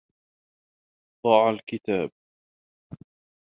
ضَاعَ 1.25 1.49
الْكِتَابُ. 1.49 2.11